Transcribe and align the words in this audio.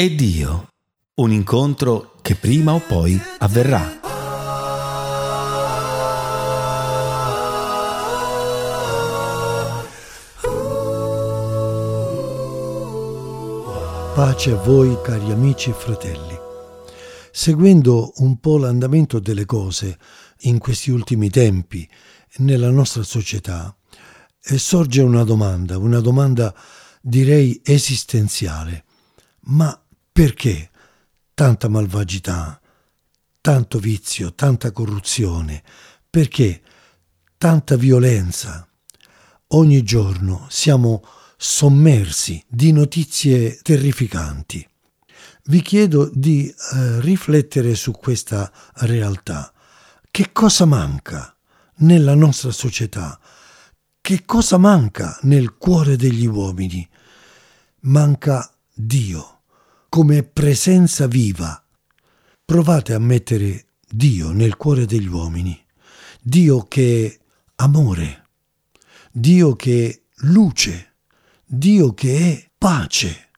e 0.00 0.14
Dio. 0.14 0.68
Un 1.16 1.32
incontro 1.32 2.14
che 2.22 2.36
prima 2.36 2.72
o 2.72 2.78
poi 2.78 3.20
avverrà. 3.38 3.98
Pace 14.14 14.52
a 14.52 14.54
voi 14.54 14.96
cari 15.02 15.32
amici 15.32 15.70
e 15.70 15.72
fratelli. 15.72 16.38
Seguendo 17.32 18.12
un 18.18 18.38
po' 18.38 18.56
l'andamento 18.56 19.18
delle 19.18 19.46
cose 19.46 19.98
in 20.42 20.58
questi 20.58 20.92
ultimi 20.92 21.28
tempi 21.28 21.88
nella 22.36 22.70
nostra 22.70 23.02
società, 23.02 23.76
eh, 24.44 24.58
sorge 24.58 25.02
una 25.02 25.24
domanda, 25.24 25.76
una 25.76 25.98
domanda 25.98 26.54
direi 27.00 27.60
esistenziale. 27.64 28.84
Ma 29.46 29.76
perché 30.18 30.68
tanta 31.32 31.68
malvagità, 31.68 32.60
tanto 33.40 33.78
vizio, 33.78 34.34
tanta 34.34 34.72
corruzione? 34.72 35.62
Perché 36.10 36.60
tanta 37.38 37.76
violenza? 37.76 38.66
Ogni 39.52 39.84
giorno 39.84 40.44
siamo 40.50 41.04
sommersi 41.36 42.44
di 42.48 42.72
notizie 42.72 43.60
terrificanti. 43.62 44.68
Vi 45.44 45.62
chiedo 45.62 46.10
di 46.12 46.48
eh, 46.48 47.00
riflettere 47.00 47.76
su 47.76 47.92
questa 47.92 48.50
realtà. 48.78 49.52
Che 50.10 50.32
cosa 50.32 50.64
manca 50.64 51.32
nella 51.76 52.16
nostra 52.16 52.50
società? 52.50 53.20
Che 54.00 54.24
cosa 54.24 54.58
manca 54.58 55.16
nel 55.22 55.54
cuore 55.54 55.94
degli 55.94 56.26
uomini? 56.26 56.88
Manca 57.82 58.52
Dio 58.74 59.37
come 59.88 60.22
presenza 60.22 61.06
viva. 61.06 61.62
Provate 62.44 62.94
a 62.94 62.98
mettere 62.98 63.66
Dio 63.88 64.32
nel 64.32 64.56
cuore 64.56 64.86
degli 64.86 65.06
uomini, 65.06 65.58
Dio 66.20 66.64
che 66.68 67.06
è 67.06 67.24
amore, 67.56 68.26
Dio 69.10 69.56
che 69.56 69.88
è 69.88 70.00
luce, 70.26 70.94
Dio 71.44 71.94
che 71.94 72.18
è 72.18 72.50
pace, 72.56 73.30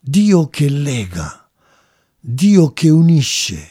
Dio 0.00 0.48
che 0.48 0.68
lega, 0.68 1.50
Dio 2.18 2.72
che 2.72 2.88
unisce, 2.88 3.68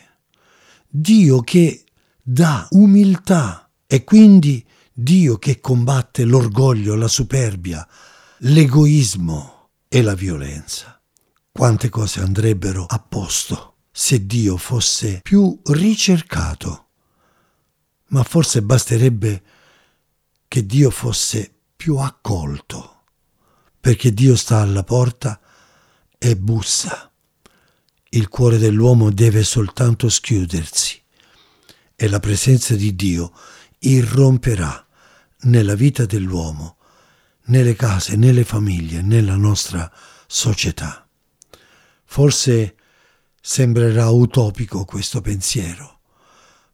Dio 0.88 1.42
che 1.42 1.84
dà 2.22 2.68
umiltà. 2.72 3.64
E 3.90 4.04
quindi 4.04 4.66
Dio 4.92 5.38
che 5.38 5.62
combatte 5.62 6.26
l'orgoglio, 6.26 6.96
la 6.96 7.08
superbia, 7.08 7.88
l'egoismo 8.40 9.70
e 9.88 10.02
la 10.02 10.14
violenza 10.14 10.97
quante 11.58 11.90
cose 11.90 12.20
andrebbero 12.22 12.86
a 12.86 13.00
posto 13.00 13.78
se 13.92 14.28
Dio 14.28 14.58
fosse 14.58 15.22
più 15.24 15.60
ricercato. 15.64 16.90
Ma 18.10 18.22
forse 18.22 18.62
basterebbe 18.62 19.42
che 20.48 20.68
Dio 20.68 20.92
fosse 20.92 21.52
più 21.76 21.96
accolto, 21.98 23.06
perché 23.80 24.14
Dio 24.14 24.36
sta 24.36 24.60
alla 24.60 24.84
porta 24.84 25.42
e 26.20 26.38
bussa. 26.38 27.12
Il 28.10 28.28
cuore 28.28 28.60
dell'uomo 28.60 29.10
deve 29.10 29.44
soltanto 29.44 30.10
schiudersi 30.10 31.02
e 31.96 32.08
la 32.08 32.20
presenza 32.20 32.76
di 32.76 32.96
Dio 32.96 33.34
irromperà 33.80 34.86
nella 35.42 35.74
vita 35.74 36.06
dell'uomo, 36.06 36.78
nelle 37.46 37.76
case, 37.76 38.16
nelle 38.16 38.44
famiglie, 38.44 39.02
nella 39.02 39.36
nostra 39.36 39.92
società. 40.28 41.07
Forse 42.10 42.76
sembrerà 43.40 44.10
utopico 44.10 44.86
questo 44.86 45.22
pensiero, 45.22 46.00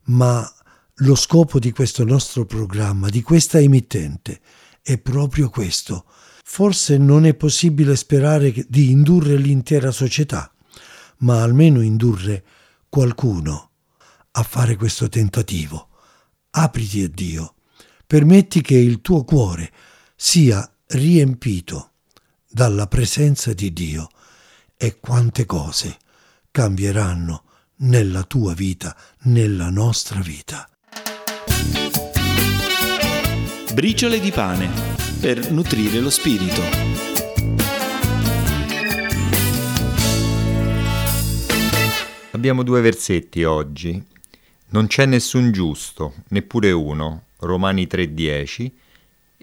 ma 0.03 0.49
lo 0.97 1.15
scopo 1.15 1.59
di 1.59 1.71
questo 1.71 2.05
nostro 2.05 2.45
programma, 2.45 3.09
di 3.09 3.21
questa 3.23 3.59
emittente, 3.59 4.39
è 4.81 4.97
proprio 4.99 5.49
questo. 5.49 6.05
Forse 6.43 6.97
non 6.97 7.25
è 7.25 7.33
possibile 7.33 7.95
sperare 7.95 8.53
di 8.69 8.91
indurre 8.91 9.35
l'intera 9.35 9.91
società, 9.91 10.53
ma 11.17 11.41
almeno 11.41 11.81
indurre 11.81 12.43
qualcuno 12.87 13.71
a 14.31 14.43
fare 14.43 14.75
questo 14.75 15.09
tentativo. 15.09 15.89
Apriti 16.51 17.01
a 17.01 17.09
Dio, 17.09 17.55
permetti 18.05 18.61
che 18.61 18.77
il 18.77 19.01
tuo 19.01 19.23
cuore 19.25 19.71
sia 20.15 20.65
riempito 20.87 21.93
dalla 22.47 22.87
presenza 22.87 23.51
di 23.51 23.73
Dio 23.73 24.09
e 24.77 24.99
quante 24.99 25.45
cose 25.45 25.97
cambieranno 26.51 27.43
nella 27.77 28.23
tua 28.23 28.53
vita, 28.53 28.95
nella 29.23 29.69
nostra 29.69 30.19
vita. 30.19 30.67
Briciole 33.73 34.19
di 34.19 34.31
pane 34.31 34.69
per 35.19 35.51
nutrire 35.51 35.99
lo 35.99 36.09
spirito. 36.09 36.61
Abbiamo 42.31 42.63
due 42.63 42.81
versetti 42.81 43.43
oggi. 43.43 44.03
Non 44.69 44.87
c'è 44.87 45.05
nessun 45.05 45.51
giusto, 45.51 46.13
neppure 46.29 46.71
uno. 46.71 47.25
Romani 47.39 47.87
3:10 47.87 48.71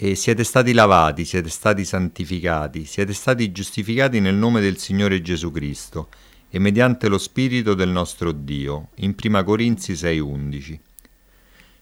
e 0.03 0.15
siete 0.15 0.45
stati 0.45 0.73
lavati, 0.73 1.27
siete 1.27 1.51
stati 1.51 1.85
santificati, 1.85 2.87
siete 2.87 3.13
stati 3.13 3.53
giustificati 3.53 4.19
nel 4.19 4.35
nome 4.35 4.63
del 4.63 4.79
Signore 4.79 5.21
Gesù 5.21 5.51
Cristo 5.51 6.09
e 6.49 6.59
mediante 6.59 7.07
lo 7.07 7.19
Spirito 7.19 7.75
del 7.75 7.91
nostro 7.91 8.33
Dio, 8.33 8.89
in 9.01 9.15
1 9.15 9.45
Corinzi 9.45 9.93
6:11. 9.93 10.81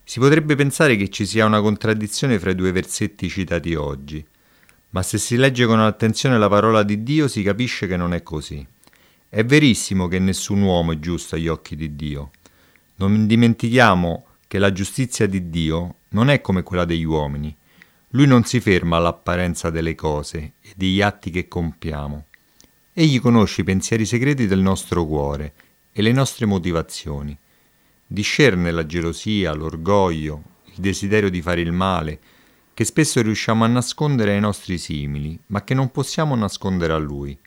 Si 0.02 0.18
potrebbe 0.18 0.56
pensare 0.56 0.96
che 0.96 1.10
ci 1.10 1.24
sia 1.26 1.46
una 1.46 1.60
contraddizione 1.60 2.40
fra 2.40 2.50
i 2.50 2.56
due 2.56 2.72
versetti 2.72 3.28
citati 3.28 3.76
oggi, 3.76 4.26
ma 4.90 5.04
se 5.04 5.16
si 5.16 5.36
legge 5.36 5.64
con 5.66 5.78
attenzione 5.78 6.38
la 6.38 6.48
parola 6.48 6.82
di 6.82 7.04
Dio 7.04 7.28
si 7.28 7.44
capisce 7.44 7.86
che 7.86 7.96
non 7.96 8.12
è 8.12 8.24
così. 8.24 8.66
È 9.28 9.44
verissimo 9.44 10.08
che 10.08 10.18
nessun 10.18 10.60
uomo 10.62 10.90
è 10.90 10.98
giusto 10.98 11.36
agli 11.36 11.46
occhi 11.46 11.76
di 11.76 11.94
Dio. 11.94 12.32
Non 12.96 13.28
dimentichiamo 13.28 14.26
che 14.48 14.58
la 14.58 14.72
giustizia 14.72 15.28
di 15.28 15.50
Dio 15.50 15.98
non 16.08 16.30
è 16.30 16.40
come 16.40 16.64
quella 16.64 16.84
degli 16.84 17.04
uomini, 17.04 17.56
lui 18.12 18.26
non 18.26 18.44
si 18.44 18.60
ferma 18.60 18.96
all'apparenza 18.96 19.68
delle 19.68 19.94
cose 19.94 20.54
e 20.62 20.72
degli 20.74 21.02
atti 21.02 21.30
che 21.30 21.46
compiamo. 21.46 22.26
Egli 22.94 23.20
conosce 23.20 23.60
i 23.60 23.64
pensieri 23.64 24.06
segreti 24.06 24.46
del 24.46 24.60
nostro 24.60 25.04
cuore 25.04 25.52
e 25.92 26.00
le 26.00 26.12
nostre 26.12 26.46
motivazioni. 26.46 27.36
Discerne 28.06 28.70
la 28.70 28.86
gelosia, 28.86 29.52
l'orgoglio, 29.52 30.42
il 30.64 30.76
desiderio 30.76 31.28
di 31.28 31.42
fare 31.42 31.60
il 31.60 31.72
male, 31.72 32.18
che 32.72 32.84
spesso 32.84 33.20
riusciamo 33.20 33.64
a 33.64 33.68
nascondere 33.68 34.32
ai 34.32 34.40
nostri 34.40 34.78
simili, 34.78 35.38
ma 35.48 35.62
che 35.62 35.74
non 35.74 35.90
possiamo 35.90 36.34
nascondere 36.34 36.94
a 36.94 36.98
lui. 36.98 37.38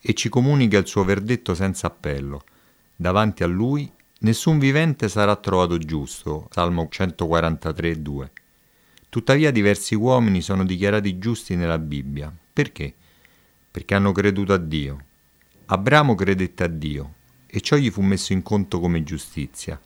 E 0.00 0.14
ci 0.14 0.30
comunica 0.30 0.78
il 0.78 0.86
suo 0.86 1.04
verdetto 1.04 1.54
senza 1.54 1.88
appello. 1.88 2.42
Davanti 2.96 3.42
a 3.42 3.46
lui 3.46 3.90
nessun 4.20 4.58
vivente 4.58 5.10
sarà 5.10 5.36
trovato 5.36 5.76
giusto. 5.76 6.48
Salmo 6.50 6.88
143, 6.90 8.00
2. 8.00 8.30
Tuttavia 9.12 9.50
diversi 9.50 9.94
uomini 9.94 10.40
sono 10.40 10.64
dichiarati 10.64 11.18
giusti 11.18 11.54
nella 11.54 11.76
Bibbia. 11.76 12.34
Perché? 12.50 12.94
Perché 13.70 13.94
hanno 13.94 14.10
creduto 14.10 14.54
a 14.54 14.56
Dio. 14.56 15.04
Abramo 15.66 16.14
credette 16.14 16.64
a 16.64 16.66
Dio 16.66 17.12
e 17.46 17.60
ciò 17.60 17.76
gli 17.76 17.90
fu 17.90 18.00
messo 18.00 18.32
in 18.32 18.42
conto 18.42 18.80
come 18.80 19.02
giustizia. 19.02 19.78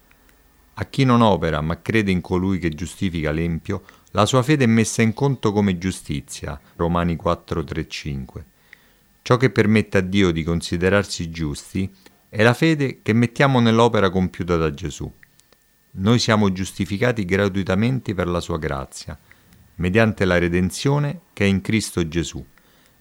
A 0.75 0.85
chi 0.85 1.03
non 1.03 1.23
opera 1.23 1.61
ma 1.61 1.83
crede 1.83 2.13
in 2.13 2.21
colui 2.21 2.61
che 2.61 2.69
giustifica 2.69 3.33
l'empio, 3.33 3.83
la 4.13 4.27
sua 4.27 4.45
fede 4.45 4.63
è 4.63 4.69
messa 4.69 5.03
in 5.03 5.13
conto 5.13 5.51
come 5.51 5.77
giustizia. 5.77 6.61
Romani 6.77 7.17
4, 7.17 7.65
3, 7.65 7.89
5. 7.89 8.45
Ciò 9.23 9.37
che 9.37 9.51
permette 9.51 9.99
a 9.99 10.03
Dio 10.03 10.31
di 10.31 10.45
considerarsi 10.45 11.31
giusti 11.31 11.93
è 12.29 12.45
la 12.45 12.55
fede 12.55 13.01
che 13.03 13.13
mettiamo 13.13 13.59
nell'opera 13.59 14.09
compiuta 14.09 14.57
da 14.57 14.73
Gesù. 14.73 15.13
Noi 15.99 16.19
siamo 16.19 16.53
giustificati 16.53 17.25
gratuitamente 17.25 18.13
per 18.13 18.29
la 18.29 18.41
sua 18.41 18.59
grazia, 18.59 19.19
mediante 19.77 20.25
la 20.25 20.39
redenzione 20.39 21.21
che 21.33 21.45
è 21.45 21.49
in 21.49 21.61
Cristo 21.61 22.07
Gesù, 22.07 22.45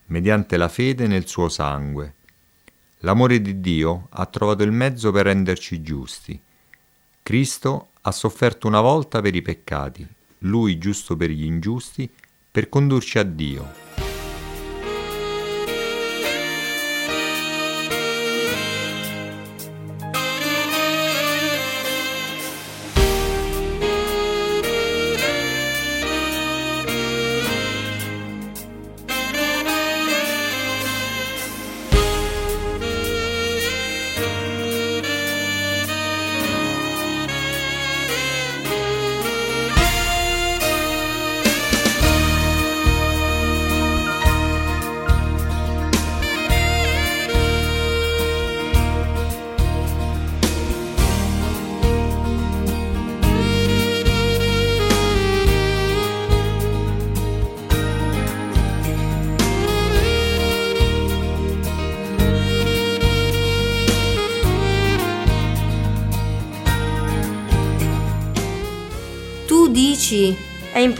mediante 0.06 0.56
la 0.56 0.68
fede 0.68 1.06
nel 1.06 1.26
suo 1.26 1.48
sangue. 1.48 2.14
L'amore 3.00 3.40
di 3.40 3.60
Dio 3.60 4.08
ha 4.10 4.26
trovato 4.26 4.62
il 4.62 4.72
mezzo 4.72 5.10
per 5.12 5.26
renderci 5.26 5.82
giusti. 5.82 6.40
Cristo 7.22 7.90
ha 8.02 8.12
sofferto 8.12 8.66
una 8.66 8.80
volta 8.80 9.20
per 9.20 9.34
i 9.34 9.42
peccati, 9.42 10.06
lui 10.40 10.78
giusto 10.78 11.16
per 11.16 11.30
gli 11.30 11.44
ingiusti, 11.44 12.08
per 12.50 12.68
condurci 12.68 13.18
a 13.18 13.22
Dio. 13.22 13.85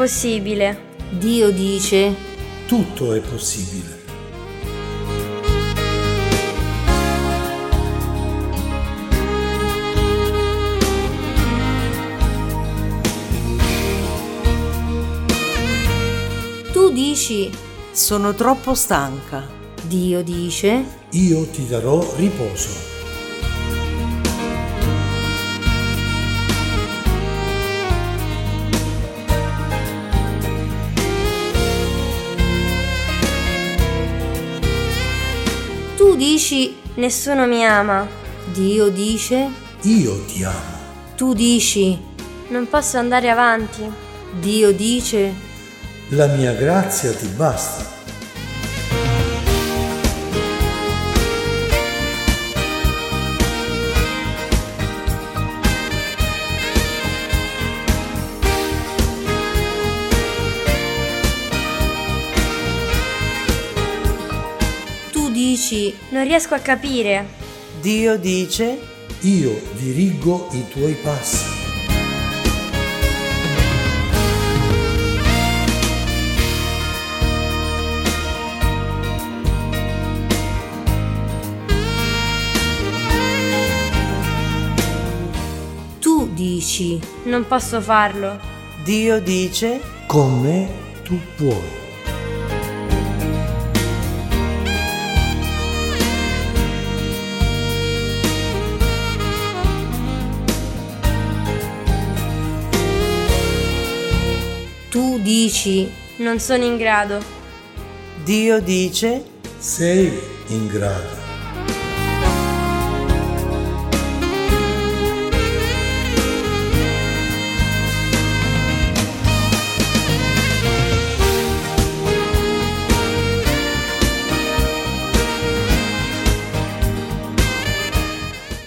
È 0.06 0.08
impossibile. 0.08 0.84
Dio 1.10 1.50
dice 1.50 2.14
tutto 2.66 3.12
è 3.12 3.20
possibile. 3.20 4.04
Tu 16.72 16.90
dici 16.92 17.50
sono 17.90 18.34
troppo 18.34 18.74
stanca. 18.74 19.48
Dio 19.82 20.22
dice 20.22 20.84
io 21.10 21.46
ti 21.46 21.66
darò 21.66 22.14
riposo. 22.16 22.95
Dici 36.46 36.76
Nessuno 36.94 37.46
mi 37.46 37.64
ama. 37.64 38.06
Dio 38.52 38.88
dice 38.88 39.50
io 39.82 40.24
ti 40.26 40.44
amo. 40.44 41.14
Tu 41.16 41.34
dici 41.34 41.98
Non 42.48 42.68
posso 42.68 42.98
andare 42.98 43.28
avanti. 43.30 43.82
Dio 44.38 44.72
dice 44.72 45.34
La 46.10 46.26
mia 46.26 46.52
grazia 46.52 47.12
ti 47.12 47.26
basta. 47.26 47.95
Dici 65.66 65.94
Non 66.10 66.24
riesco 66.24 66.54
a 66.54 66.58
capire. 66.58 67.26
Dio 67.80 68.16
dice 68.18 68.78
Io 69.22 69.60
dirigo 69.72 70.48
i 70.52 70.64
tuoi 70.68 70.92
passi. 70.94 71.54
Tu 85.98 86.28
dici 86.32 87.00
Non 87.24 87.46
posso 87.48 87.80
farlo. 87.80 88.38
Dio 88.84 89.20
dice 89.20 89.80
Con 90.06 90.40
me 90.40 90.68
tu 91.02 91.18
puoi. 91.36 91.85
Dici 105.36 105.92
Non 106.18 106.38
sono 106.40 106.64
in 106.64 106.78
grado. 106.78 107.22
Dio 108.24 108.58
dice 108.60 109.22
Sei 109.58 110.10
in 110.46 110.66
grado. 110.66 111.24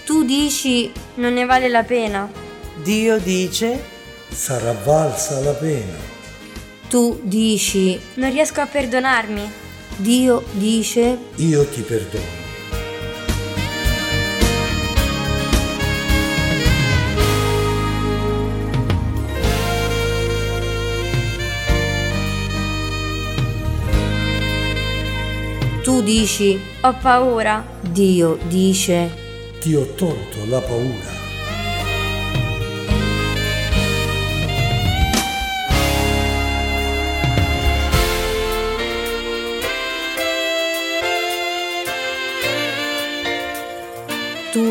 Tu 0.05 0.23
dici 0.23 0.91
Non 1.15 1.33
ne 1.33 1.45
vale 1.45 1.67
la 1.67 1.83
pena. 1.83 2.31
Dio 2.83 3.17
dice 3.17 3.83
Sarà 4.29 4.73
valsa 4.73 5.39
la 5.39 5.53
pena. 5.53 6.18
Tu 6.89 7.19
dici 7.21 7.99
Non 8.15 8.31
riesco 8.31 8.61
a 8.61 8.65
perdonarmi. 8.65 9.47
Dio 9.97 10.43
dice 10.53 11.19
Io 11.35 11.63
ti 11.67 11.81
perdono. 11.81 12.23
Tu 25.83 26.01
dici 26.01 26.59
Ho 26.81 26.97
paura. 26.99 27.63
Dio 27.81 28.39
dice 28.47 29.11
Ti 29.59 29.75
ho 29.75 29.85
tolto 29.93 30.43
la 30.47 30.59
paura. 30.59 31.18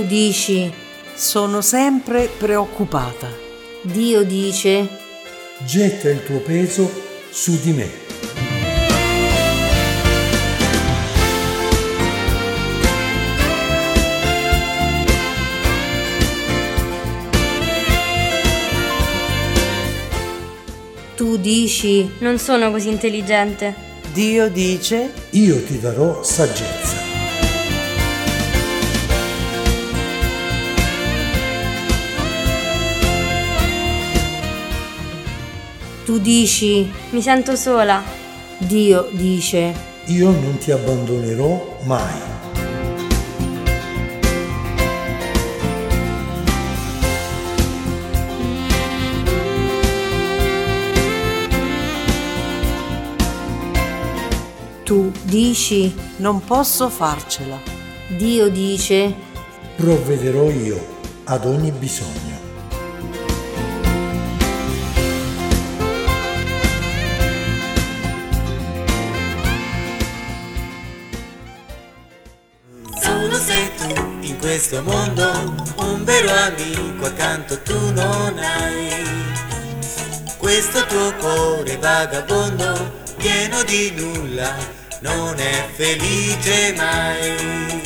Dici 0.08 0.72
sono 1.14 1.60
sempre 1.60 2.28
preoccupata. 2.36 3.28
Dio 3.82 4.24
dice 4.24 4.88
Getta 5.58 6.08
il 6.08 6.24
tuo 6.24 6.40
peso 6.40 6.90
su 7.30 7.60
di 7.60 7.72
me. 7.72 8.06
Tu 21.14 21.36
dici 21.36 22.10
Non 22.20 22.38
sono 22.38 22.70
così 22.70 22.88
intelligente. 22.88 23.74
Dio 24.12 24.48
dice 24.48 25.12
Io 25.30 25.62
ti 25.64 25.78
darò 25.78 26.22
saggezza. 26.22 26.77
Tu 36.18 36.24
dici 36.24 36.92
Mi 37.10 37.22
sento 37.22 37.54
sola. 37.54 38.02
Dio 38.58 39.08
dice 39.12 39.72
Io 40.06 40.30
non 40.30 40.58
ti 40.58 40.72
abbandonerò 40.72 41.78
mai. 41.84 42.18
Tu 54.82 55.12
dici 55.22 55.94
non 56.16 56.42
posso 56.42 56.88
farcela. 56.88 57.60
Dio 58.08 58.48
dice 58.48 59.14
Provvederò 59.76 60.50
io 60.50 60.84
ad 61.26 61.44
ogni 61.44 61.70
bisogno. 61.70 62.37
Questo 74.48 74.82
mondo, 74.82 75.30
un 75.76 76.04
vero 76.04 76.30
amico 76.32 77.04
accanto 77.04 77.60
tu 77.60 77.92
non 77.92 78.38
hai. 78.38 78.88
Questo 80.38 80.86
tuo 80.86 81.12
cuore 81.16 81.76
vagabondo, 81.76 82.94
pieno 83.18 83.62
di 83.64 83.92
nulla, 83.94 84.56
non 85.00 85.38
è 85.38 85.66
felice 85.74 86.72
mai. 86.78 87.82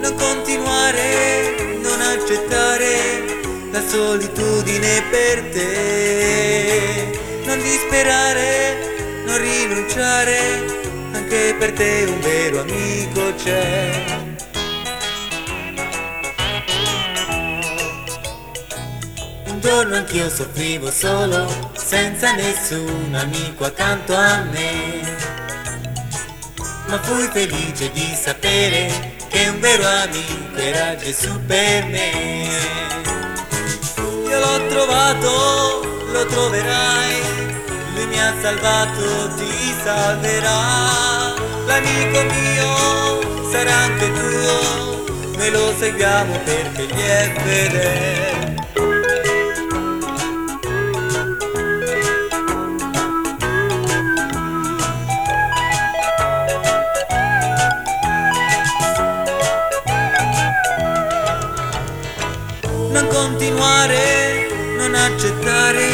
Non 0.00 0.14
continuare, 0.16 1.76
non 1.82 2.00
accettare 2.00 3.68
la 3.70 3.82
solitudine 3.86 5.02
per 5.10 5.42
te. 5.50 7.20
Non 7.44 7.60
disperare, 7.60 9.22
non 9.26 9.36
rinunciare, 9.36 10.64
anche 11.12 11.54
per 11.58 11.72
te 11.74 12.06
un 12.08 12.18
vero 12.20 12.60
amico 12.60 13.34
c'è. 13.34 14.23
Giorno 19.64 19.96
anch'io 19.96 20.28
soffrivo 20.28 20.90
solo, 20.90 21.70
senza 21.74 22.34
nessun 22.34 23.14
amico 23.14 23.64
accanto 23.64 24.14
a 24.14 24.42
me. 24.42 25.00
Ma 26.86 26.98
fui 27.00 27.26
felice 27.32 27.90
di 27.92 28.14
sapere 28.14 29.16
che 29.30 29.48
un 29.48 29.60
vero 29.60 29.86
amico 29.86 30.56
era 30.56 30.94
Gesù 30.96 31.42
per 31.46 31.86
me. 31.86 32.46
Io 34.28 34.38
l'ho 34.38 34.66
trovato, 34.66 35.80
lo 36.12 36.26
troverai, 36.26 37.22
lui 37.94 38.06
mi 38.06 38.20
ha 38.20 38.34
salvato, 38.42 39.32
ti 39.36 39.74
salverà. 39.82 41.32
L'amico 41.64 42.22
mio 42.22 43.50
sarà 43.50 43.74
anche 43.74 44.12
tuo, 44.12 45.04
noi 45.38 45.50
lo 45.50 45.74
seguiamo 45.78 46.38
perché 46.40 46.84
gli 46.84 47.00
è 47.00 47.32
fedele. 47.42 48.33
Continuare, 63.84 64.48
non 64.76 64.94
accettare 64.94 65.86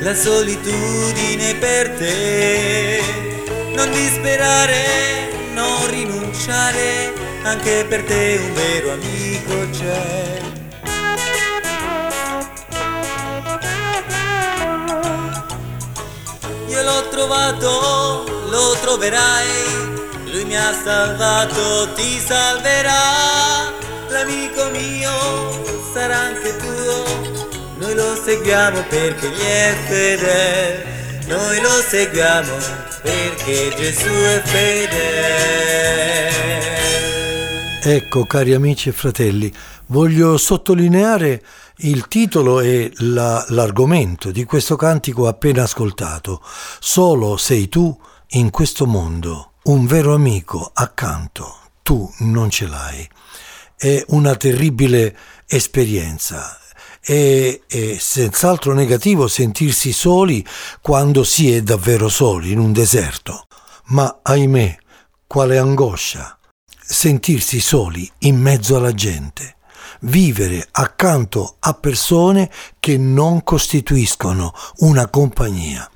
la 0.00 0.14
solitudine 0.14 1.54
per 1.56 1.90
te. 1.90 3.00
Non 3.74 3.90
disperare, 3.90 5.30
non 5.52 5.88
rinunciare, 5.90 7.12
anche 7.42 7.84
per 7.88 8.04
te 8.04 8.38
un 8.40 8.54
vero 8.54 8.92
amico 8.92 9.70
c'è. 9.70 10.40
Io 16.68 16.82
l'ho 16.82 17.08
trovato, 17.08 18.24
lo 18.48 18.76
troverai, 18.80 19.48
lui 20.30 20.44
mi 20.44 20.56
ha 20.56 20.72
salvato, 20.84 21.92
ti 21.94 22.20
salverà. 22.20 23.74
L'amico 24.08 24.70
mio 24.70 25.85
sarà 25.96 26.18
anche 26.18 26.54
tuo, 26.58 27.04
noi 27.78 27.94
lo 27.94 28.14
seguiamo 28.22 28.82
perché 28.82 29.30
gli 29.30 29.40
è 29.40 29.74
fedele. 29.86 30.84
Noi 31.26 31.58
lo 31.62 31.70
seguiamo 31.70 32.52
perché 33.00 33.74
Gesù 33.74 34.04
è 34.04 34.42
fedele. 34.44 35.80
Ecco, 37.80 38.26
cari 38.26 38.52
amici 38.52 38.90
e 38.90 38.92
fratelli, 38.92 39.50
voglio 39.86 40.36
sottolineare 40.36 41.42
il 41.78 42.08
titolo 42.08 42.60
e 42.60 42.92
la- 42.96 43.42
l'argomento 43.48 44.30
di 44.30 44.44
questo 44.44 44.76
cantico 44.76 45.26
appena 45.26 45.62
ascoltato. 45.62 46.42
Solo 46.78 47.38
sei 47.38 47.70
tu 47.70 47.98
in 48.32 48.50
questo 48.50 48.84
mondo, 48.84 49.52
un 49.62 49.86
vero 49.86 50.12
amico 50.12 50.72
accanto, 50.74 51.56
tu 51.82 52.12
non 52.18 52.50
ce 52.50 52.66
l'hai. 52.66 53.08
È 53.78 54.04
una 54.08 54.34
terribile 54.36 55.14
esperienza. 55.46 56.58
È, 57.00 57.60
è 57.66 57.96
senz'altro 57.98 58.74
negativo 58.74 59.28
sentirsi 59.28 59.92
soli 59.92 60.44
quando 60.80 61.22
si 61.24 61.52
è 61.52 61.62
davvero 61.62 62.08
soli 62.08 62.52
in 62.52 62.58
un 62.58 62.72
deserto. 62.72 63.46
Ma 63.86 64.20
ahimè, 64.22 64.76
quale 65.26 65.58
angoscia 65.58 66.36
sentirsi 66.88 67.60
soli 67.60 68.08
in 68.20 68.36
mezzo 68.38 68.76
alla 68.76 68.92
gente, 68.92 69.56
vivere 70.00 70.66
accanto 70.70 71.56
a 71.58 71.74
persone 71.74 72.50
che 72.78 72.96
non 72.96 73.42
costituiscono 73.42 74.54
una 74.78 75.08
compagnia 75.08 75.90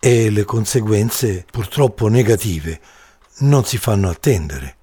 e 0.00 0.30
le 0.30 0.44
conseguenze 0.44 1.46
purtroppo 1.48 2.08
negative 2.08 2.80
non 3.38 3.64
si 3.64 3.78
fanno 3.78 4.08
attendere. 4.08 4.76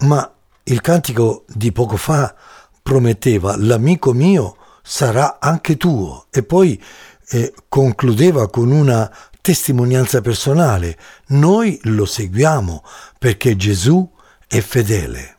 Ma 0.00 0.30
il 0.64 0.80
cantico 0.80 1.44
di 1.48 1.70
poco 1.70 1.96
fa 1.96 2.34
prometteva 2.82 3.56
l'amico 3.56 4.12
mio 4.12 4.56
sarà 4.82 5.38
anche 5.40 5.76
tuo 5.76 6.26
e 6.30 6.42
poi 6.42 6.82
eh, 7.28 7.54
concludeva 7.68 8.48
con 8.50 8.70
una 8.70 9.10
testimonianza 9.40 10.20
personale. 10.20 10.98
Noi 11.28 11.78
lo 11.84 12.04
seguiamo 12.04 12.84
perché 13.18 13.56
Gesù 13.56 14.08
è 14.46 14.60
fedele. 14.60 15.38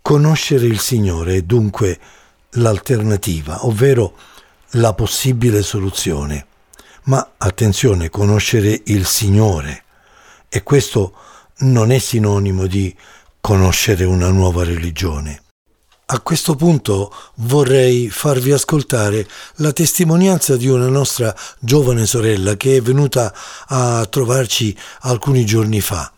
Conoscere 0.00 0.66
il 0.66 0.78
Signore 0.78 1.36
è 1.36 1.42
dunque 1.42 1.98
l'alternativa, 2.50 3.66
ovvero 3.66 4.16
la 4.72 4.94
possibile 4.94 5.62
soluzione. 5.62 6.46
Ma 7.04 7.32
attenzione, 7.36 8.08
conoscere 8.08 8.82
il 8.86 9.06
Signore. 9.06 9.84
E 10.48 10.62
questo 10.62 11.14
non 11.58 11.90
è 11.90 11.98
sinonimo 11.98 12.66
di 12.66 12.94
conoscere 13.40 14.04
una 14.04 14.30
nuova 14.30 14.64
religione. 14.64 15.42
A 16.08 16.20
questo 16.20 16.54
punto 16.54 17.12
vorrei 17.36 18.08
farvi 18.10 18.52
ascoltare 18.52 19.26
la 19.56 19.72
testimonianza 19.72 20.56
di 20.56 20.68
una 20.68 20.86
nostra 20.86 21.34
giovane 21.58 22.06
sorella 22.06 22.54
che 22.54 22.76
è 22.76 22.80
venuta 22.80 23.34
a 23.66 24.06
trovarci 24.06 24.76
alcuni 25.00 25.44
giorni 25.44 25.80
fa. 25.80 26.12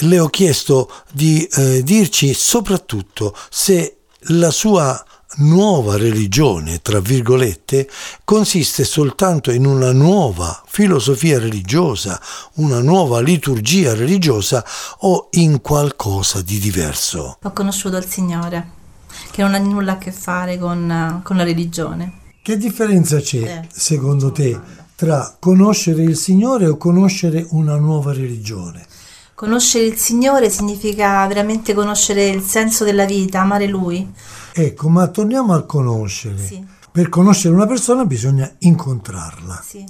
Le 0.00 0.18
ho 0.18 0.28
chiesto 0.28 0.92
di 1.10 1.42
eh, 1.42 1.82
dirci 1.82 2.34
soprattutto 2.34 3.34
se 3.48 3.96
la 4.28 4.50
sua 4.50 5.02
nuova 5.36 5.96
religione, 5.96 6.82
tra 6.82 7.00
virgolette, 7.00 7.88
consiste 8.24 8.84
soltanto 8.84 9.50
in 9.50 9.64
una 9.64 9.92
nuova 9.92 10.62
filosofia 10.66 11.38
religiosa, 11.38 12.20
una 12.56 12.80
nuova 12.80 13.20
liturgia 13.20 13.94
religiosa 13.94 14.62
o 14.98 15.28
in 15.32 15.62
qualcosa 15.62 16.42
di 16.42 16.58
diverso. 16.58 17.38
Ho 17.42 17.52
conosciuto 17.52 17.96
il 17.96 18.04
Signore, 18.04 18.73
che 19.34 19.42
non 19.42 19.54
ha 19.54 19.58
nulla 19.58 19.94
a 19.94 19.98
che 19.98 20.12
fare 20.12 20.58
con, 20.58 21.20
con 21.24 21.36
la 21.36 21.42
religione. 21.42 22.20
Che 22.40 22.56
differenza 22.56 23.18
c'è, 23.18 23.38
Eh. 23.38 23.68
secondo 23.68 24.30
te, 24.30 24.56
tra 24.94 25.34
conoscere 25.40 26.04
il 26.04 26.16
Signore 26.16 26.68
o 26.68 26.76
conoscere 26.76 27.44
una 27.50 27.74
nuova 27.74 28.12
religione? 28.12 28.86
Conoscere 29.34 29.86
il 29.86 29.96
Signore 29.96 30.50
significa 30.50 31.26
veramente 31.26 31.74
conoscere 31.74 32.28
il 32.28 32.42
senso 32.42 32.84
della 32.84 33.06
vita, 33.06 33.40
amare 33.40 33.66
Lui. 33.66 34.08
Ecco, 34.52 34.88
ma 34.88 35.08
torniamo 35.08 35.52
al 35.52 35.66
conoscere. 35.66 36.38
Sì. 36.38 36.64
Per 36.92 37.08
conoscere 37.08 37.56
una 37.56 37.66
persona 37.66 38.04
bisogna 38.04 38.48
incontrarla. 38.60 39.60
Sì. 39.66 39.84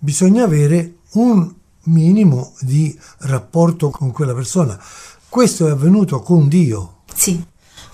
bisogna 0.00 0.42
avere 0.42 0.94
un 1.12 1.54
minimo 1.84 2.52
di 2.62 2.98
rapporto 3.18 3.90
con 3.90 4.10
quella 4.10 4.34
persona. 4.34 4.76
Questo 5.28 5.68
è 5.68 5.70
avvenuto 5.70 6.20
con 6.20 6.48
Dio. 6.48 7.02
Sì, 7.14 7.40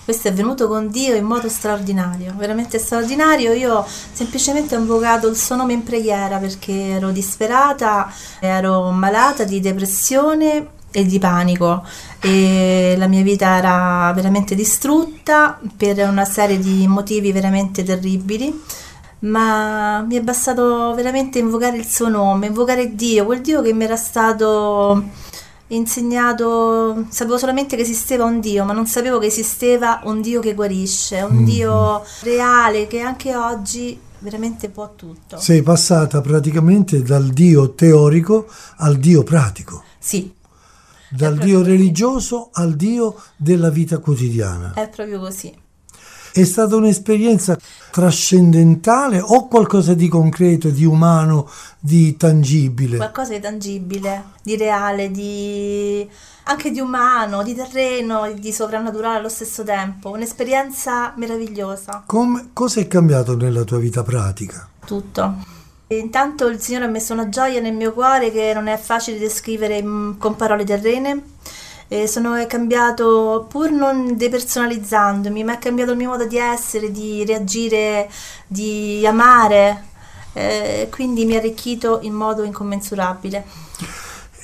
questo 0.05 0.27
è 0.27 0.33
venuto 0.33 0.67
con 0.67 0.89
Dio 0.89 1.15
in 1.15 1.25
modo 1.25 1.49
straordinario, 1.49 2.35
veramente 2.37 2.77
straordinario. 2.77 3.53
Io 3.53 3.83
semplicemente 4.13 4.75
ho 4.75 4.79
invocato 4.79 5.27
il 5.27 5.35
suo 5.35 5.55
nome 5.55 5.73
in 5.73 5.83
preghiera 5.83 6.37
perché 6.37 6.89
ero 6.89 7.09
disperata, 7.09 8.13
ero 8.39 8.91
malata 8.91 9.43
di 9.43 9.59
depressione 9.59 10.67
e 10.91 11.05
di 11.05 11.17
panico 11.17 11.83
e 12.21 12.93
la 12.97 13.07
mia 13.07 13.23
vita 13.23 13.57
era 13.57 14.13
veramente 14.13 14.53
distrutta 14.53 15.59
per 15.75 15.97
una 16.07 16.23
serie 16.23 16.59
di 16.59 16.87
motivi 16.87 17.31
veramente 17.31 17.83
terribili. 17.83 18.61
Ma 19.19 20.01
mi 20.01 20.17
è 20.17 20.21
bastato 20.21 20.93
veramente 20.93 21.39
invocare 21.39 21.77
il 21.77 21.87
suo 21.87 22.09
nome, 22.09 22.45
invocare 22.45 22.93
Dio, 22.93 23.25
quel 23.25 23.41
Dio 23.41 23.63
che 23.63 23.73
mi 23.73 23.85
era 23.85 23.95
stato 23.95 25.03
insegnato, 25.67 27.05
sapevo 27.09 27.37
solamente 27.37 27.75
che 27.75 27.81
esisteva 27.81 28.25
un 28.25 28.39
Dio, 28.39 28.63
ma 28.65 28.73
non 28.73 28.85
sapevo 28.85 29.17
che 29.19 29.27
esisteva 29.27 30.01
un 30.03 30.21
Dio 30.21 30.39
che 30.39 30.53
guarisce, 30.53 31.21
un 31.21 31.43
Dio 31.43 32.03
reale 32.21 32.87
che 32.87 32.99
anche 32.99 33.35
oggi 33.35 33.99
veramente 34.19 34.69
può 34.69 34.93
tutto. 34.95 35.37
Sei 35.39 35.61
passata 35.61 36.21
praticamente 36.21 37.01
dal 37.01 37.27
Dio 37.29 37.73
teorico 37.73 38.47
al 38.77 38.97
Dio 38.97 39.23
pratico, 39.23 39.83
Sì, 39.97 40.31
dal 41.09 41.37
Dio 41.37 41.61
religioso 41.63 42.49
al 42.53 42.75
Dio 42.75 43.15
della 43.35 43.69
vita 43.69 43.97
quotidiana. 43.99 44.73
è 44.73 44.89
proprio 44.89 45.19
così. 45.19 45.63
È 46.35 46.43
stata 46.43 46.75
un'esperienza 46.75 47.57
trascendentale 47.91 49.21
o 49.21 49.47
qualcosa 49.47 49.93
di 49.93 50.09
concreto, 50.09 50.67
di 50.67 50.83
umano, 50.83 51.49
di 51.79 52.17
tangibile? 52.17 52.97
Qualcosa 52.97 53.31
di 53.31 53.39
tangibile, 53.39 54.23
di 54.43 54.57
reale, 54.57 55.11
di 55.11 56.05
anche 56.43 56.71
di 56.71 56.81
umano, 56.81 57.41
di 57.41 57.55
terreno, 57.55 58.29
di 58.33 58.51
soprannaturale 58.51 59.19
allo 59.19 59.29
stesso 59.29 59.63
tempo. 59.63 60.09
Un'esperienza 60.09 61.13
meravigliosa. 61.15 62.03
Come, 62.05 62.49
cosa 62.51 62.81
è 62.81 62.87
cambiato 62.89 63.37
nella 63.37 63.63
tua 63.63 63.77
vita 63.77 64.03
pratica? 64.03 64.67
tutto. 64.85 65.35
E 65.87 65.97
intanto 65.97 66.47
il 66.47 66.59
Signore 66.59 66.83
ha 66.83 66.89
messo 66.89 67.13
una 67.13 67.29
gioia 67.29 67.61
nel 67.61 67.73
mio 67.73 67.93
cuore 67.93 68.29
che 68.29 68.51
non 68.53 68.67
è 68.67 68.75
facile 68.77 69.17
descrivere 69.17 69.77
in- 69.77 70.15
con 70.17 70.35
parole 70.35 70.65
terrene. 70.65 71.23
E 71.87 72.07
sono 72.07 72.33
è 72.33 72.47
cambiato, 72.47 73.45
pur 73.47 73.69
non 73.69 74.17
depersonalizzandomi, 74.17 75.43
ma 75.43 75.53
è 75.53 75.59
cambiato 75.59 75.91
il 75.91 75.97
mio 75.97 76.09
modo 76.09 76.25
di 76.25 76.37
essere, 76.37 76.91
di 76.91 77.23
reagire, 77.25 78.09
di 78.47 79.05
amare. 79.05 79.83
Eh, 80.33 80.89
quindi 80.91 81.25
mi 81.25 81.35
ha 81.35 81.37
arricchito 81.37 81.99
in 82.01 82.13
modo 82.13 82.43
incommensurabile. 82.43 83.45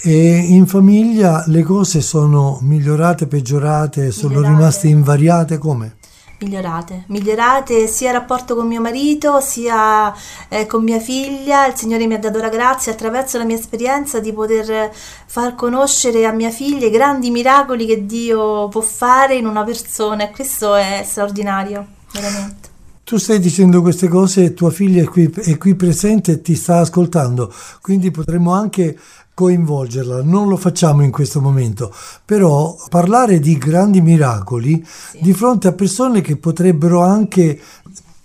E 0.04 0.38
in 0.38 0.66
famiglia 0.66 1.44
le 1.48 1.64
cose 1.64 2.02
sono 2.02 2.60
migliorate, 2.62 3.28
peggiorate, 3.28 4.12
sono 4.12 4.36
Migliorate. 4.36 4.56
rimaste 4.56 4.88
invariate 4.88 5.58
come? 5.58 5.96
Migliorate, 6.42 7.04
migliorate 7.08 7.88
sia 7.88 8.10
il 8.10 8.16
rapporto 8.16 8.56
con 8.56 8.68
mio 8.68 8.82
marito, 8.82 9.40
sia 9.40 10.14
eh, 10.50 10.66
con 10.66 10.84
mia 10.84 11.00
figlia. 11.00 11.68
Il 11.68 11.76
Signore 11.76 12.08
mi 12.08 12.16
ha 12.16 12.20
dato 12.20 12.40
la 12.40 12.50
grazia 12.50 12.92
attraverso 12.92 13.38
la 13.38 13.46
mia 13.46 13.58
esperienza 13.58 14.20
di 14.20 14.34
poter 14.34 14.92
far 14.94 15.56
conoscere 15.56 16.26
a 16.26 16.32
mia 16.32 16.50
figlia 16.50 16.88
i 16.88 16.92
grandi 16.92 17.30
miracoli 17.30 17.86
che 17.86 18.06
Dio 18.06 18.68
può 18.70 18.82
fare 18.82 19.36
in 19.36 19.46
una 19.46 19.64
persona 19.64 20.24
e 20.24 20.32
questo 20.32 20.76
è 20.76 21.04
straordinario, 21.06 21.86
veramente. 22.12 22.70
Tu 23.04 23.18
stai 23.18 23.40
dicendo 23.40 23.82
queste 23.82 24.08
cose 24.08 24.44
e 24.44 24.54
tua 24.54 24.72
figlia 24.72 25.02
è 25.02 25.06
qui, 25.06 25.30
è 25.30 25.58
qui 25.58 25.76
presente 25.76 26.34
e 26.34 26.42
ti 26.42 26.56
sta 26.56 26.78
ascoltando, 26.78 27.54
quindi 27.82 28.10
potremmo 28.10 28.54
anche 28.54 28.98
coinvolgerla. 29.34 30.22
Non 30.24 30.48
lo 30.48 30.58
facciamo 30.58 31.04
in 31.04 31.12
questo 31.12 31.42
momento, 31.42 31.94
però 32.26 32.76
parlare 32.90 33.40
di 33.40 33.58
grandi 33.58 34.02
miracoli 34.02 34.86
Sì. 34.86 35.20
di 35.22 35.34
fronte 35.34 35.68
a 35.68 35.72
persone 35.74 36.22
che 36.22 36.38
potrebbero 36.38 37.02
anche 37.02 37.60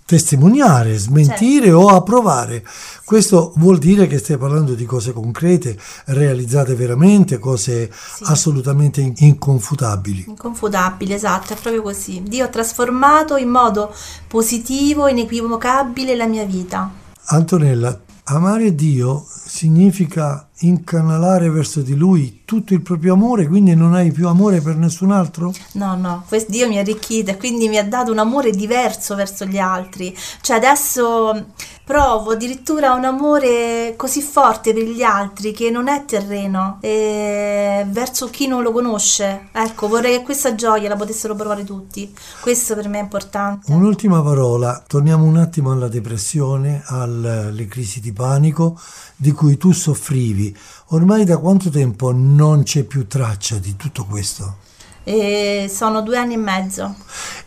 testimoniare, 0.05 0.97
smentire 0.97 1.65
Certo. 1.65 1.79
o 1.81 1.87
approvare. 1.89 2.65
Questo 3.03 3.51
vuol 3.57 3.77
dire 3.77 4.07
che 4.07 4.19
stai 4.19 4.37
parlando 4.37 4.73
di 4.73 4.85
cose 4.85 5.11
concrete, 5.11 5.77
realizzate 6.05 6.75
veramente, 6.75 7.39
cose 7.39 7.91
assolutamente 8.23 9.01
in- 9.01 9.13
inconfutabili. 9.17 10.23
Inconfutabile, 10.27 11.13
esatto, 11.15 11.51
è 11.51 11.57
proprio 11.57 11.81
così. 11.81 12.23
Dio 12.25 12.45
ha 12.45 12.47
trasformato 12.47 13.35
in 13.35 13.49
modo 13.49 13.93
positivo, 14.27 15.07
inequivocabile 15.07 16.15
la 16.15 16.25
mia 16.25 16.45
vita. 16.45 16.89
Antonella, 17.25 17.99
amare 18.25 18.73
Dio 18.75 19.25
significa 19.57 20.49
incanalare 20.59 21.49
verso 21.49 21.81
di 21.81 21.95
Lui 21.95 22.41
tutto 22.45 22.73
il 22.73 22.81
proprio 22.81 23.13
amore, 23.13 23.47
quindi 23.47 23.75
non 23.75 23.93
hai 23.93 24.11
più 24.11 24.27
amore 24.27 24.61
per 24.61 24.75
nessun 24.75 25.11
altro? 25.11 25.53
No, 25.73 25.95
no, 25.95 26.23
questo 26.27 26.51
Dio 26.51 26.67
mi 26.67 26.77
ha 26.77 26.81
arricchito 26.81 27.31
e 27.31 27.37
quindi 27.37 27.67
mi 27.67 27.77
ha 27.77 27.87
dato 27.87 28.11
un 28.11 28.19
amore 28.19 28.51
diverso 28.51 29.15
verso 29.15 29.45
gli 29.45 29.57
altri. 29.57 30.15
Cioè 30.41 30.57
adesso 30.57 31.47
provo 31.83 32.31
addirittura 32.31 32.93
un 32.93 33.05
amore 33.05 33.95
così 33.97 34.21
forte 34.21 34.73
per 34.73 34.83
gli 34.83 35.01
altri 35.01 35.51
che 35.53 35.69
non 35.69 35.87
è 35.87 36.05
terreno, 36.05 36.77
è 36.81 37.85
verso 37.89 38.29
chi 38.29 38.47
non 38.47 38.61
lo 38.61 38.71
conosce. 38.71 39.49
Ecco, 39.51 39.87
vorrei 39.87 40.17
che 40.17 40.23
questa 40.23 40.53
gioia 40.53 40.87
la 40.87 40.95
potessero 40.95 41.33
provare 41.35 41.63
tutti. 41.63 42.13
Questo 42.41 42.75
per 42.75 42.87
me 42.87 42.99
è 42.99 43.03
importante. 43.03 43.71
Un'ultima 43.71 44.21
parola, 44.21 44.83
torniamo 44.85 45.25
un 45.25 45.37
attimo 45.37 45.71
alla 45.71 45.87
depressione, 45.87 46.83
alle 46.85 47.65
crisi 47.67 47.99
di 47.99 48.13
panico 48.13 48.79
di 49.19 49.31
cui 49.31 49.46
tu 49.55 49.71
soffrivi. 49.71 50.53
Ormai 50.87 51.23
da 51.23 51.37
quanto 51.37 51.69
tempo 51.69 52.11
non 52.11 52.63
c'è 52.63 52.83
più 52.83 53.07
traccia 53.07 53.57
di 53.59 53.77
tutto 53.77 54.03
questo? 54.03 54.57
E 55.05 55.71
sono 55.73 56.01
due 56.01 56.17
anni 56.17 56.33
e 56.33 56.37
mezzo. 56.37 56.95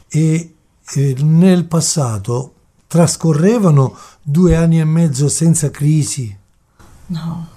E, 0.08 0.54
e 0.94 1.14
nel 1.20 1.66
passato 1.66 2.54
trascorrevano 2.86 3.94
due 4.22 4.56
anni 4.56 4.80
e 4.80 4.84
mezzo 4.84 5.28
senza 5.28 5.70
crisi? 5.70 6.34
No, 7.08 7.48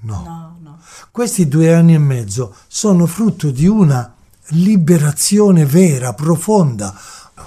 No. 0.00 0.22
no, 0.24 0.56
no. 0.60 0.78
Questi 1.12 1.46
due 1.46 1.72
anni 1.72 1.94
e 1.94 1.98
mezzo 1.98 2.54
sono 2.66 3.06
frutto 3.06 3.50
di 3.50 3.66
una 3.68 4.12
liberazione 4.48 5.64
vera, 5.66 6.14
profonda. 6.14 6.92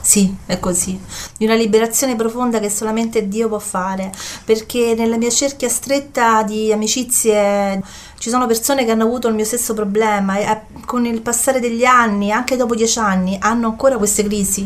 Sì, 0.07 0.33
è 0.45 0.57
così. 0.57 0.97
Di 1.37 1.43
una 1.43 1.55
liberazione 1.55 2.15
profonda 2.15 2.61
che 2.61 2.69
solamente 2.69 3.27
Dio 3.27 3.49
può 3.49 3.59
fare, 3.59 4.09
perché 4.45 4.95
nella 4.97 5.17
mia 5.17 5.29
cerchia 5.29 5.67
stretta 5.67 6.43
di 6.43 6.71
amicizie 6.71 7.83
ci 8.17 8.29
sono 8.29 8.47
persone 8.47 8.85
che 8.85 8.91
hanno 8.91 9.03
avuto 9.03 9.27
il 9.27 9.35
mio 9.35 9.43
stesso 9.43 9.73
problema 9.73 10.37
e 10.37 10.61
con 10.85 11.05
il 11.05 11.19
passare 11.19 11.59
degli 11.59 11.83
anni, 11.83 12.31
anche 12.31 12.55
dopo 12.55 12.73
dieci 12.73 12.99
anni, 12.99 13.35
hanno 13.37 13.67
ancora 13.67 13.97
queste 13.97 14.23
crisi. 14.23 14.65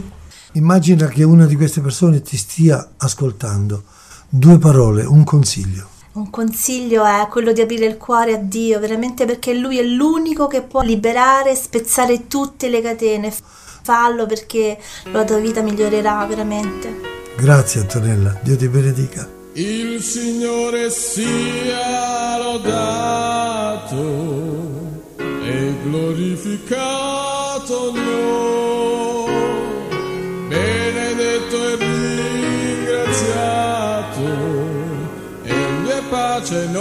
Immagina 0.51 1.08
che 1.08 1.23
una 1.23 1.47
di 1.47 1.56
queste 1.56 1.82
persone 1.82 2.21
ti 2.21 2.38
stia 2.38 2.91
ascoltando. 2.97 3.82
Due 4.30 4.60
parole, 4.60 5.06
un 5.06 5.23
consiglio. 5.23 5.88
Un 6.12 6.30
consiglio 6.30 7.04
è 7.04 7.25
quello 7.32 7.51
di 7.51 7.62
aprire 7.62 7.88
il 7.88 7.97
cuore 7.97 8.36
a 8.36 8.38
Dio, 8.38 8.80
veramente 8.80 9.25
perché 9.25 9.56
Lui 9.56 9.80
è 9.80 9.84
l'unico 9.84 10.45
che 10.45 10.62
può 10.62 10.82
liberare, 10.82 11.56
spezzare 11.56 12.27
tutte 12.27 12.69
le 12.69 12.82
catene. 12.84 13.34
Fallo 13.82 14.26
perché 14.26 14.78
la 15.12 15.24
tua 15.24 15.38
vita 15.38 15.62
migliorerà 15.62 16.26
veramente. 16.26 17.10
Grazie 17.36 17.82
Antonella, 17.82 18.38
Dio 18.41 18.56
ti 18.56 18.67
benedica. 18.67 19.28
Il 19.54 20.02
Signore 20.02 20.89
sia 20.89 22.38
lodato 22.38 23.98
e 25.44 25.76
glorificato 25.84 27.91
noi, 27.94 29.34
benedetto 30.48 31.67
e 31.67 31.76
ringraziato, 32.86 34.22
egli 35.44 35.88
è 35.88 36.02
pace 36.10 36.56
ai 36.56 36.72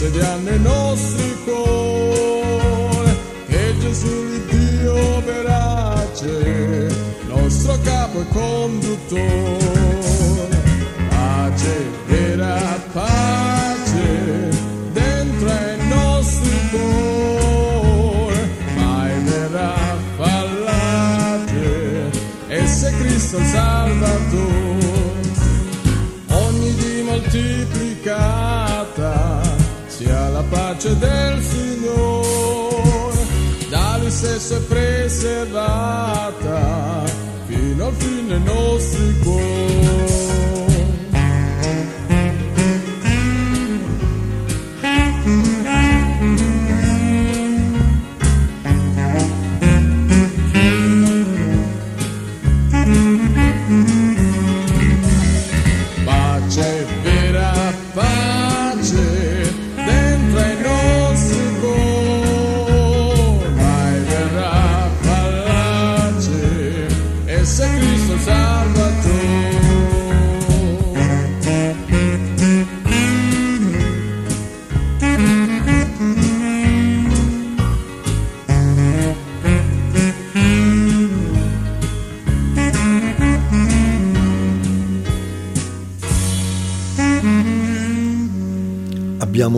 possediamo 0.00 0.48
nei 0.48 0.58
nostri 0.60 1.36
cuori, 1.44 3.10
che 3.48 3.74
Gesù 3.80 4.06
il 4.06 4.40
Dio 4.48 5.20
verace, 5.20 6.88
nostro 7.26 7.78
capo 7.82 8.20
e 8.20 8.28
conduttore, 8.28 9.59
pace 30.80 30.96
del 30.96 31.42
Signore, 31.42 33.18
da 33.68 33.98
lui 34.00 34.10
stesso 34.10 34.56
è 34.56 34.60
preservata 34.60 35.52
fino 37.46 37.86
al 37.86 37.92
fine 37.94 38.28
dei 38.28 38.42
nostri 38.42 39.18
cuori. 39.22 40.19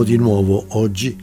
Abbiamo 0.02 0.18
di 0.18 0.30
nuovo 0.30 0.64
oggi 0.70 1.16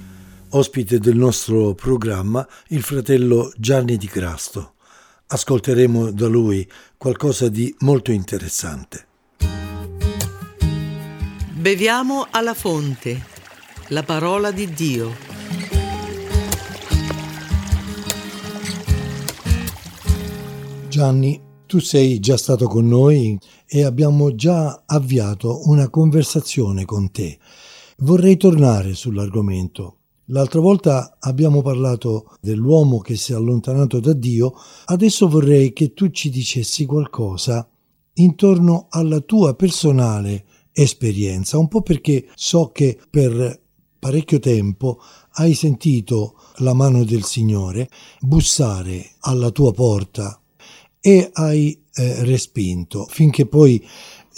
ospite 0.52 1.00
del 1.00 1.18
nostro 1.18 1.74
programma 1.74 2.48
il 2.70 2.82
fratello 2.82 3.52
Gianni 3.58 3.98
Di 3.98 4.08
Crasto. 4.08 4.76
Ascolteremo 5.28 6.12
da 6.12 6.28
lui 6.28 6.65
qualcosa 6.96 7.50
di 7.50 7.76
molto 7.80 8.13
interessante. 8.13 9.06
Beviamo 11.52 12.28
alla 12.32 12.54
fonte, 12.54 13.22
la 13.89 14.04
parola 14.04 14.50
di 14.52 14.72
Dio. 14.72 15.13
Gianni, 20.88 21.42
tu 21.65 21.80
sei 21.80 22.20
già 22.20 22.38
stato 22.38 22.68
con 22.68 22.88
noi 22.88 23.38
e 23.68 23.84
abbiamo 23.84 24.34
già 24.36 24.84
avviato 24.86 25.68
una 25.68 25.89
conversazione 25.89 26.86
con 26.86 27.12
te. 27.12 27.38
Vorrei 28.02 28.38
tornare 28.38 28.94
sull'argomento. 28.94 29.98
L'altra 30.28 30.62
volta 30.62 31.18
abbiamo 31.20 31.62
parlato 31.62 32.38
dell'uomo 32.40 33.00
che 33.00 33.18
si 33.18 33.34
è 33.34 33.36
allontanato 33.36 34.00
da 34.00 34.14
Dio, 34.14 34.54
adesso 34.86 35.28
vorrei 35.28 35.74
che 35.74 35.94
tu 35.94 36.10
ci 36.10 36.30
dicessi 36.30 36.86
qualcosa 36.86 37.68
intorno 38.14 38.88
alla 38.90 39.20
tua 39.20 39.54
personale 39.54 40.46
esperienza, 40.72 41.58
un 41.58 41.68
po' 41.68 41.82
perché 41.82 42.30
so 42.36 42.72
che 42.72 42.98
per 43.10 43.60
parecchio 44.00 44.40
tempo 44.40 45.02
hai 45.34 45.54
sentito 45.54 46.36
la 46.58 46.74
mano 46.74 47.04
del 47.04 47.26
Signore 47.26 47.90
bussare 48.22 49.12
alla 49.22 49.52
tua 49.52 49.74
porta 49.74 50.40
e 51.02 51.30
hai 51.34 51.84
eh, 51.94 52.24
respinto 52.24 53.06
finché 53.10 53.46
poi 53.46 53.86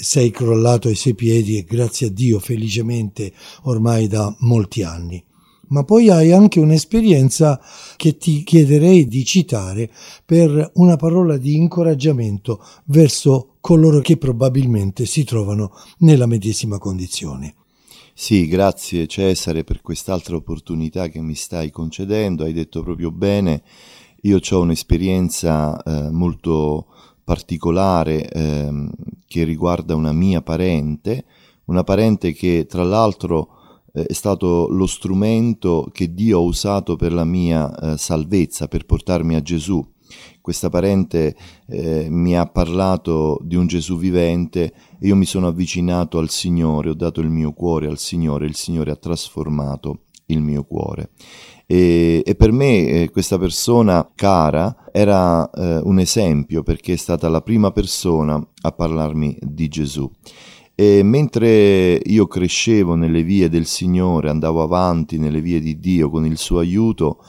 sei 0.02 0.32
crollato 0.32 0.88
ai 0.88 0.96
suoi 0.96 1.16
piedi 1.16 1.58
e 1.58 1.64
grazie 1.64 2.08
a 2.08 2.10
Dio 2.10 2.40
felicemente 2.40 3.32
ormai 3.64 4.08
da 4.08 4.34
molti 4.40 4.84
anni. 4.84 5.24
Ma 5.68 5.84
poi 5.86 6.10
hai 6.10 6.34
anche 6.34 6.60
un'esperienza 6.60 7.62
che 7.96 8.18
ti 8.18 8.44
chiederei 8.44 9.08
di 9.08 9.24
citare 9.24 9.90
per 10.26 10.72
una 10.76 10.98
parola 10.98 11.38
di 11.38 11.56
incoraggiamento 11.56 12.62
verso 12.86 13.56
coloro 13.62 14.02
che 14.02 14.18
probabilmente 14.18 15.06
si 15.06 15.24
trovano 15.24 15.72
nella 16.00 16.26
medesima 16.26 16.78
condizione. 16.78 17.56
Sì, 18.14 18.48
grazie 18.48 19.08
Cesare 19.08 19.64
per 19.64 19.82
quest'altra 19.82 20.36
opportunità 20.36 21.08
che 21.08 21.22
mi 21.22 21.36
stai 21.36 21.72
concedendo, 21.72 22.44
hai 22.44 22.54
detto 22.54 22.84
proprio 22.84 23.10
bene, 23.10 23.64
io 24.24 24.40
ho 24.48 24.60
un'esperienza 24.60 25.82
eh, 25.82 26.12
molto 26.12 26.88
particolare 27.32 28.28
eh, 28.28 28.90
che 29.26 29.46
riguarda 29.46 29.96
una 29.96 30.12
mia 30.12 30.42
parente, 30.42 31.24
una 31.68 31.86
parente 31.86 32.34
che 32.34 32.66
tra 32.68 32.84
l'altro 32.84 33.48
eh, 33.94 34.04
è 34.04 34.12
stato 34.12 34.68
lo 34.70 34.86
strumento 34.86 35.88
che 35.94 36.14
Dio 36.14 36.40
ha 36.40 36.42
usato 36.42 36.98
per 36.98 37.14
la 37.14 37.24
mia 37.24 37.74
eh, 37.74 37.98
salvezza, 37.98 38.68
per 38.68 38.86
portarmi 38.86 39.36
a 39.36 39.42
Gesù. 39.42 39.82
Questa 40.42 40.70
parente 40.70 41.38
eh, 41.68 42.10
mi 42.10 42.38
ha 42.38 42.46
parlato 42.48 43.40
di 43.44 43.56
un 43.56 43.66
Gesù 43.66 43.98
vivente 43.98 44.74
e 45.00 45.08
io 45.08 45.16
mi 45.16 45.26
sono 45.26 45.48
avvicinato 45.48 46.18
al 46.18 46.30
Signore, 46.30 46.90
ho 46.90 46.96
dato 46.96 47.22
il 47.22 47.30
mio 47.30 47.54
cuore 47.54 47.88
al 47.88 47.98
Signore, 47.98 48.46
il 48.46 48.56
Signore 48.56 48.92
ha 48.92 48.98
trasformato 48.98 50.02
il 50.26 50.42
mio 50.42 50.66
cuore. 50.66 51.12
E, 51.72 52.22
e 52.26 52.36
per 52.36 52.52
me 52.52 52.86
eh, 52.86 53.10
questa 53.10 53.38
persona 53.38 54.12
cara 54.14 54.90
era 54.92 55.50
eh, 55.52 55.80
un 55.82 56.00
esempio 56.00 56.64
perché 56.64 56.92
è 56.92 56.98
stata 56.98 57.30
la 57.30 57.40
prima 57.40 57.72
persona 57.72 58.46
a 58.64 58.72
parlarmi 58.74 59.38
di 59.40 59.70
Gesù. 59.70 60.12
E 60.76 61.02
mentre 61.02 61.94
io 62.04 62.28
crescevo 62.28 62.96
nelle 62.96 63.24
vie 63.24 63.48
del 63.48 63.66
Signore, 63.66 64.30
andavo 64.30 64.62
avanti 64.62 65.18
nelle 65.18 65.40
vie 65.40 65.62
di 65.62 65.80
Dio 65.80 66.10
con 66.10 66.26
il 66.26 66.38
suo 66.38 66.60
aiuto, 66.60 67.24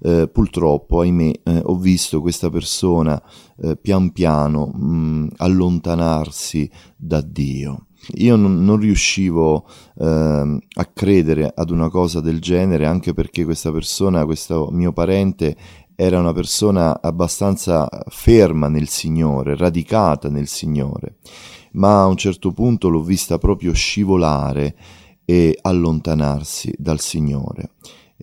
eh, 0.00 0.26
purtroppo, 0.26 1.00
ahimè, 1.00 1.30
eh, 1.42 1.60
ho 1.62 1.76
visto 1.76 2.22
questa 2.22 2.48
persona 2.48 3.22
eh, 3.60 3.76
pian 3.76 4.10
piano 4.12 4.68
mh, 4.68 5.32
allontanarsi 5.36 6.70
da 6.96 7.20
Dio. 7.20 7.88
Io 8.14 8.36
non, 8.36 8.64
non 8.64 8.78
riuscivo 8.78 9.66
eh, 9.98 10.04
a 10.04 10.84
credere 10.92 11.52
ad 11.54 11.70
una 11.70 11.88
cosa 11.88 12.20
del 12.20 12.40
genere, 12.40 12.86
anche 12.86 13.12
perché 13.14 13.44
questa 13.44 13.70
persona, 13.70 14.24
questo 14.24 14.70
mio 14.72 14.92
parente, 14.92 15.56
era 15.94 16.18
una 16.18 16.32
persona 16.32 17.00
abbastanza 17.00 17.88
ferma 18.08 18.68
nel 18.68 18.88
Signore, 18.88 19.56
radicata 19.56 20.28
nel 20.28 20.48
Signore, 20.48 21.16
ma 21.72 22.02
a 22.02 22.06
un 22.06 22.16
certo 22.16 22.52
punto 22.52 22.88
l'ho 22.88 23.02
vista 23.02 23.38
proprio 23.38 23.72
scivolare 23.72 24.74
e 25.24 25.56
allontanarsi 25.60 26.74
dal 26.76 27.00
Signore. 27.00 27.70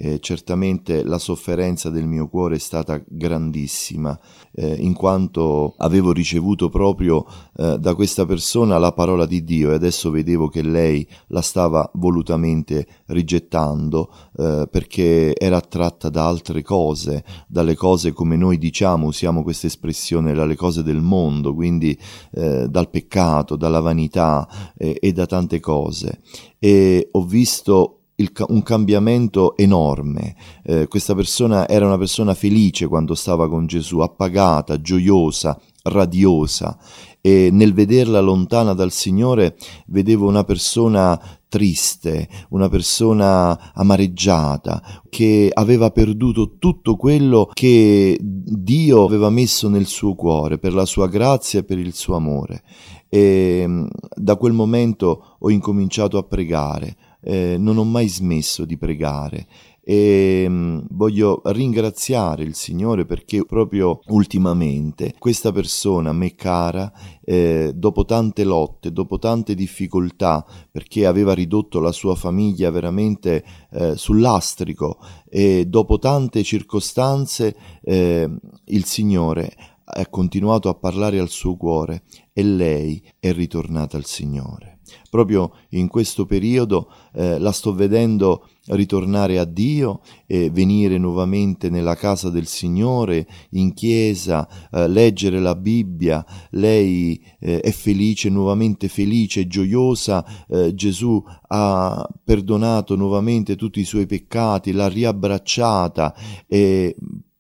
Eh, 0.02 0.22
certamente 0.22 1.04
la 1.04 1.18
sofferenza 1.18 1.90
del 1.90 2.08
mio 2.08 2.30
cuore 2.30 2.56
è 2.56 2.60
stata 2.60 3.04
grandissima, 3.06 4.18
eh, 4.54 4.76
in 4.76 4.94
quanto 4.94 5.74
avevo 5.76 6.14
ricevuto 6.14 6.70
proprio 6.70 7.26
eh, 7.58 7.78
da 7.78 7.96
questa 7.96 8.26
persona 8.26 8.78
la 8.78 8.94
parola 8.94 9.26
di 9.26 9.44
Dio 9.44 9.72
e 9.72 9.74
adesso 9.74 10.10
vedevo 10.10 10.48
che 10.48 10.62
lei 10.62 11.06
la 11.28 11.42
stava 11.42 11.92
volutamente 11.96 12.88
rigettando 13.08 14.10
eh, 14.38 14.70
perché 14.72 15.36
era 15.38 15.58
attratta 15.58 16.08
da 16.08 16.26
altre 16.26 16.62
cose, 16.62 17.26
dalle 17.46 17.76
cose 17.76 18.14
come 18.14 18.38
noi 18.38 18.58
diciamo, 18.58 19.08
usiamo 19.08 19.44
questa 19.44 19.68
espressione, 19.68 20.34
dalle 20.34 20.56
cose 20.56 20.82
del 20.82 21.02
mondo, 21.02 21.54
quindi 21.54 22.00
eh, 22.32 22.70
dal 22.70 22.90
peccato, 22.90 23.58
dalla 23.58 23.82
vanità 23.82 24.48
eh, 24.78 24.98
e 24.98 25.12
da 25.12 25.26
tante 25.26 25.60
cose. 25.60 26.22
E 26.58 27.10
ho 27.12 27.26
visto 27.26 27.99
il, 28.20 28.32
un 28.48 28.64
cambiamento 28.64 29.58
enorme. 29.58 30.36
Eh, 30.64 30.88
questa 30.88 31.16
persona 31.16 31.68
era 31.68 31.86
una 31.86 31.98
persona 31.98 32.34
felice 32.34 32.88
quando 32.88 33.16
stava 33.16 33.50
con 33.50 33.66
Gesù, 33.66 34.00
appagata, 34.00 34.80
gioiosa, 34.80 35.60
radiosa 35.84 36.78
e 37.22 37.50
nel 37.52 37.74
vederla 37.74 38.22
lontana 38.22 38.74
dal 38.74 38.92
Signore 38.92 39.58
vedevo 39.88 40.28
una 40.28 40.44
persona 40.44 41.20
triste, 41.50 42.30
una 42.50 42.70
persona 42.70 43.74
amareggiata, 43.74 45.02
che 45.10 45.50
aveva 45.52 45.92
perduto 45.92 46.58
tutto 46.58 46.96
quello 46.96 47.50
che 47.54 48.18
Dio 48.22 49.04
aveva 49.04 49.30
messo 49.30 49.68
nel 49.68 49.88
suo 49.88 50.16
cuore 50.16 50.60
per 50.60 50.74
la 50.74 50.86
sua 50.86 51.08
grazia 51.08 51.60
e 51.60 51.64
per 51.64 51.80
il 51.80 51.94
suo 51.94 52.16
amore. 52.16 52.64
E 53.10 53.86
da 54.16 54.36
quel 54.36 54.54
momento 54.54 55.36
ho 55.40 55.50
incominciato 55.50 56.18
a 56.18 56.24
pregare, 56.24 56.96
eh, 57.22 57.58
non 57.58 57.78
ho 57.78 57.84
mai 57.84 58.08
smesso 58.08 58.66
di 58.66 58.78
pregare 58.78 59.48
e 59.90 60.46
mh, 60.48 60.54
mm, 60.54 60.80
voglio 60.92 61.42
ringraziare 61.46 62.44
il 62.44 62.54
Signore 62.54 63.06
perché 63.06 63.44
proprio 63.44 64.02
ultimamente 64.10 65.16
questa 65.18 65.52
persona 65.52 66.14
me 66.14 66.36
cara, 66.36 66.92
eh, 67.24 67.72
dopo 67.74 68.06
tante 68.06 68.44
lotte, 68.44 68.92
dopo 68.92 69.18
tante 69.18 69.56
difficoltà, 69.56 70.46
perché 70.70 71.08
aveva 71.08 71.34
ridotto 71.34 71.80
la 71.80 71.92
sua 71.92 72.14
famiglia 72.14 72.70
veramente 72.70 73.44
eh, 73.72 73.96
sull'astrico 73.96 75.00
e 75.28 75.66
dopo 75.66 75.98
tante 75.98 76.44
circostanze 76.44 77.56
eh, 77.82 78.30
il 78.66 78.86
Signore 78.86 79.52
ha 79.92 80.06
continuato 80.08 80.70
a 80.70 80.76
parlare 80.76 81.18
al 81.18 81.30
suo 81.30 81.56
cuore 81.58 82.04
e 82.32 82.44
lei 82.44 83.04
è 83.18 83.32
ritornata 83.32 83.98
al 83.98 84.06
Signore. 84.06 84.79
Proprio 85.10 85.54
in 85.70 85.88
questo 85.88 86.26
periodo 86.26 86.92
eh, 87.14 87.40
la 87.40 87.52
sto 87.52 87.74
vedendo 87.74 88.48
ritornare 88.70 89.40
a 89.40 89.46
Dio 89.46 90.02
e 90.26 90.50
venire 90.50 90.98
nuovamente 90.98 91.70
nella 91.70 91.96
casa 91.96 92.30
del 92.30 92.46
Signore, 92.46 93.28
in 93.52 93.74
chiesa, 93.74 94.48
eh, 94.72 94.88
leggere 94.88 95.40
la 95.40 95.56
Bibbia. 95.56 96.26
Lei 96.52 97.22
eh, 97.40 97.62
è 97.62 97.72
felice, 97.72 98.30
nuovamente 98.30 98.88
felice, 98.88 99.48
gioiosa. 99.48 100.26
Eh, 100.48 100.74
Gesù 100.76 101.24
ha 101.48 102.08
perdonato 102.24 102.96
nuovamente 102.96 103.56
tutti 103.56 103.80
i 103.80 103.86
suoi 103.86 104.06
peccati, 104.06 104.72
l'ha 104.72 104.88
riabbracciata 104.88 106.14
e 106.48 106.96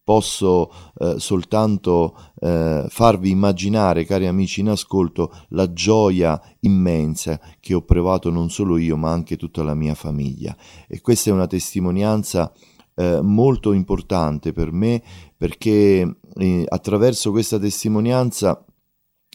posso 0.09 0.71
eh, 0.97 1.19
soltanto 1.19 2.17
eh, 2.39 2.85
farvi 2.89 3.29
immaginare, 3.29 4.05
cari 4.05 4.25
amici 4.25 4.61
in 4.61 4.69
ascolto, 4.69 5.31
la 5.49 5.71
gioia 5.71 6.41
immensa 6.61 7.39
che 7.59 7.75
ho 7.75 7.83
provato 7.83 8.31
non 8.31 8.49
solo 8.49 8.77
io, 8.77 8.97
ma 8.97 9.11
anche 9.11 9.37
tutta 9.37 9.61
la 9.61 9.75
mia 9.75 9.93
famiglia. 9.93 10.57
E 10.87 10.99
questa 11.01 11.29
è 11.29 11.33
una 11.33 11.45
testimonianza 11.45 12.51
eh, 12.95 13.19
molto 13.21 13.71
importante 13.71 14.51
per 14.51 14.71
me 14.71 15.03
perché 15.37 16.17
eh, 16.33 16.65
attraverso 16.67 17.29
questa 17.29 17.59
testimonianza 17.59 18.65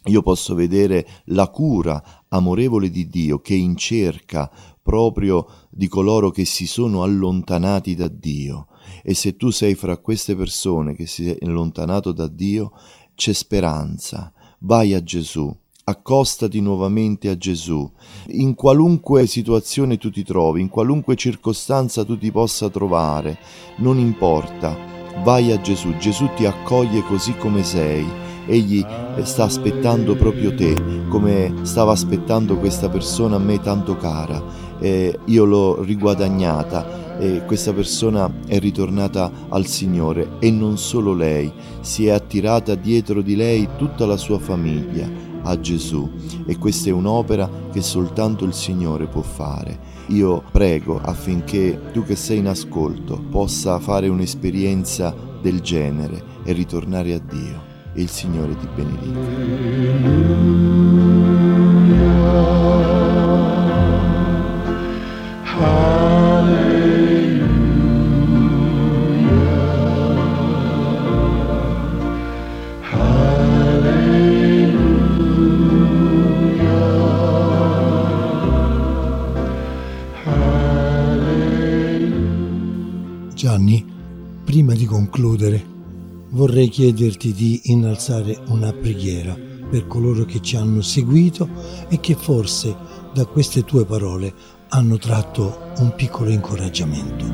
io 0.07 0.23
posso 0.23 0.57
vedere 0.57 1.07
la 1.27 1.49
cura 1.51 2.25
amorevole 2.27 2.91
di 2.91 3.07
Dio 3.07 3.39
che 3.39 3.55
incerca 3.55 4.51
proprio 4.83 5.47
di 5.71 5.87
coloro 5.87 6.31
che 6.31 6.45
si 6.45 6.67
sono 6.67 7.05
allontanati 7.05 7.95
da 7.95 8.09
Dio 8.09 8.67
e 9.07 9.13
se 9.13 9.37
tu 9.37 9.51
sei 9.51 9.75
fra 9.75 9.99
queste 9.99 10.35
persone 10.35 10.95
che 10.95 11.07
si 11.07 11.29
è 11.29 11.37
allontanato 11.43 12.11
da 12.11 12.27
Dio, 12.27 12.73
c'è 13.15 13.35
speranza. 13.35 14.33
Vai 14.61 14.95
a 14.95 15.03
Gesù, 15.03 15.55
accostati 15.85 16.61
nuovamente 16.63 17.29
a 17.29 17.37
Gesù. 17.37 17.89
In 18.29 18.55
qualunque 18.55 19.27
situazione 19.27 19.99
tu 19.99 20.11
ti 20.11 20.25
trovi, 20.25 20.63
in 20.63 20.71
qualunque 20.71 21.17
circostanza 21.17 22.03
tu 22.03 22.17
ti 22.17 22.33
possa 22.33 22.71
trovare, 22.71 23.39
non 23.77 23.99
importa, 23.99 24.75
vai 25.23 25.53
a 25.53 25.61
Gesù. 25.61 25.95
Gesù 25.99 26.31
ti 26.35 26.47
accoglie 26.47 27.03
così 27.03 27.37
come 27.37 27.63
sei. 27.63 28.07
Egli 28.47 28.83
sta 29.23 29.45
aspettando 29.45 30.17
proprio 30.17 30.55
te, 30.55 30.75
come 31.09 31.53
stava 31.63 31.93
aspettando 31.93 32.57
questa 32.57 32.89
persona 32.89 33.37
a 33.37 33.39
me 33.39 33.61
tanto 33.61 33.99
cara. 33.99 34.43
E 34.81 35.19
io 35.27 35.45
l'ho 35.45 35.83
riguadagnata 35.83 37.04
e 37.19 37.43
questa 37.47 37.73
persona 37.73 38.33
è 38.47 38.59
ritornata 38.59 39.31
al 39.49 39.67
Signore 39.67 40.33
e 40.41 40.51
non 40.51 40.79
solo 40.79 41.15
lei, 41.15 41.53
si 41.81 42.07
è 42.07 42.11
attirata 42.11 42.75
dietro 42.75 43.23
di 43.23 43.37
lei 43.37 43.69
tutta 43.77 44.07
la 44.07 44.17
sua 44.17 44.39
famiglia. 44.39 45.33
a 45.47 45.61
Gesù 45.61 46.11
e 46.47 46.57
questa 46.57 46.89
è 46.89 46.93
un'opera 46.93 47.51
che 47.71 47.83
soltanto 47.83 48.47
il 48.47 48.55
Signore 48.55 49.07
può 49.07 49.21
fare. 49.21 49.79
Io 50.07 50.43
prego 50.51 50.99
affinché 51.03 51.81
tu 51.93 52.03
che 52.03 52.17
sei 52.17 52.39
in 52.39 52.47
ascolto 52.47 53.23
possa 53.31 53.79
fare 53.79 54.09
un'esperienza 54.09 55.15
del 55.43 55.61
genere 55.61 56.23
e 56.45 56.53
ritornare 56.53 57.13
a 57.13 57.19
Dio 57.19 57.63
e 57.93 58.03
il 58.03 58.09
Signore 58.09 58.57
ti 58.57 58.67
Gianni, 83.45 83.85
prima 84.43 84.73
di 84.73 84.87
concludere, 84.87 85.63
vorrei 86.31 86.71
chiederti 86.71 87.35
di 87.35 87.61
innalzare 87.65 88.41
una 88.47 88.73
preghiera 88.73 89.37
per 89.69 89.87
coloro 89.87 90.25
che 90.25 90.41
ci 90.41 90.57
hanno 90.57 90.81
seguito 90.81 91.47
e 91.91 92.01
che 92.01 92.15
forse 92.15 92.75
da 93.13 93.27
queste 93.27 93.63
tue 93.63 93.85
parole 93.85 94.33
hanno 94.71 94.97
tratto 94.97 95.73
un 95.81 95.93
piccolo 95.95 96.31
incoraggiamento. 96.31 97.27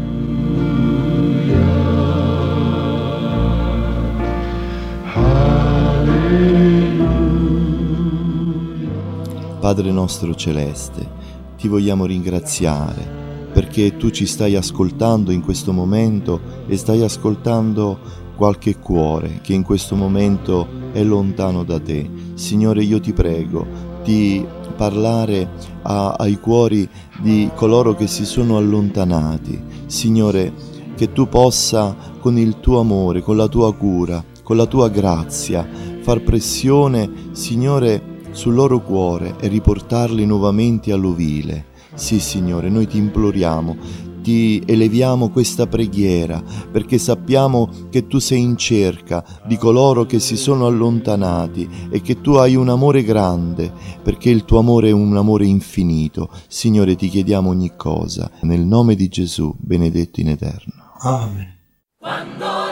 Padre 9.61 9.93
nostro 9.93 10.35
celeste, 10.35 11.09
ti 11.57 11.69
vogliamo 11.69 12.05
ringraziare 12.05 13.20
perché 13.53 13.97
tu 13.97 14.11
ci 14.11 14.27
stai 14.27 14.57
ascoltando 14.57 15.31
in 15.31 15.43
questo 15.43 15.73
momento 15.73 16.41
e 16.67 16.77
stai 16.77 17.03
ascoltando 17.03 17.99
qualche 18.37 18.77
cuore 18.77 19.41
che 19.43 19.53
in 19.53 19.63
questo 19.63 19.97
momento 19.97 20.67
è 20.93 21.03
lontano 21.03 21.63
da 21.63 21.79
te. 21.79 22.09
Signore, 22.35 22.83
io 22.83 23.01
ti 23.01 23.13
prego 23.13 23.67
di 24.03 24.45
parlare 24.77 25.51
a, 25.83 26.15
ai 26.19 26.39
cuori 26.41 26.89
di 27.21 27.51
coloro 27.55 27.95
che 27.95 28.07
si 28.07 28.25
sono 28.25 28.57
allontanati. 28.57 29.63
Signore, 29.87 30.53
che 30.97 31.13
tu 31.13 31.29
possa 31.29 31.95
con 32.19 32.39
il 32.39 32.61
tuo 32.61 32.81
amore, 32.81 33.21
con 33.21 33.37
la 33.37 33.49
tua 33.49 33.75
cura, 33.75 34.25
con 34.43 34.57
la 34.57 34.67
tua 34.67 34.89
grazia, 34.89 35.69
far 36.01 36.23
pressione, 36.23 37.29
Signore, 37.33 38.19
sul 38.31 38.55
loro 38.55 38.81
cuore 38.81 39.35
e 39.41 39.49
riportarli 39.49 40.25
nuovamente 40.25 40.93
all'ovile. 40.93 41.67
Sì, 41.95 42.21
Signore, 42.21 42.69
noi 42.69 42.87
ti 42.87 42.97
imploriamo, 42.99 43.77
ti 44.23 44.63
eleviamo 44.67 45.31
questa 45.31 45.67
preghiera 45.67 46.43
perché 46.71 46.99
sappiamo 46.99 47.69
che 47.91 48.07
tu 48.07 48.19
sei 48.19 48.41
in 48.41 48.57
cerca 48.57 49.25
di 49.47 49.57
coloro 49.57 50.05
che 50.05 50.19
si 50.19 50.37
sono 50.37 50.67
allontanati 50.67 51.69
e 51.91 52.01
che 52.01 52.21
tu 52.21 52.33
hai 52.35 52.55
un 52.55 52.69
amore 52.69 53.03
grande 53.03 53.73
perché 54.03 54.31
il 54.31 54.45
tuo 54.45 54.59
amore 54.59 54.89
è 54.89 54.93
un 54.93 55.17
amore 55.17 55.47
infinito. 55.47 56.31
Signore, 56.49 56.97
ti 56.97 57.09
chiediamo 57.09 57.51
ogni 57.51 57.73
cosa. 57.77 58.31
Nel 58.43 58.61
nome 58.61 58.95
di 58.95 59.09
Gesù, 59.09 59.55
benedetto 59.59 60.21
in 60.21 60.29
eterno. 60.29 60.75
Amen. 61.01 61.59
Quando 61.99 62.70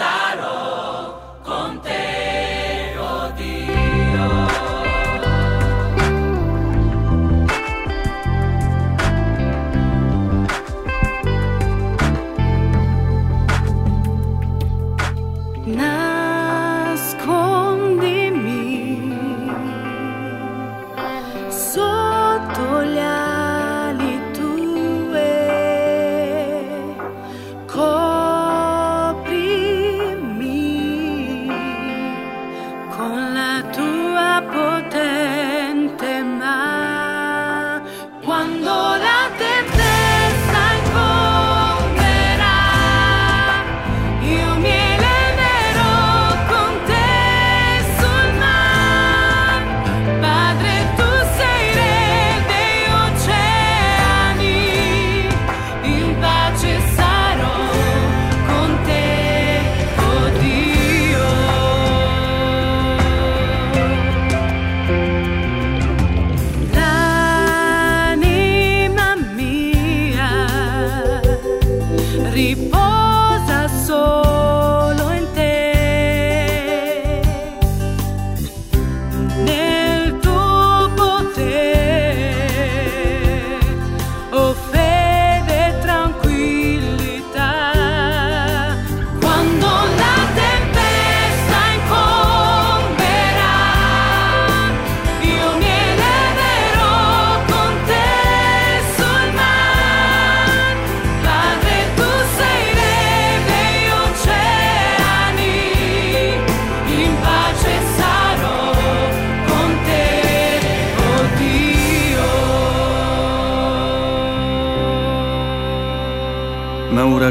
pace 0.00 0.29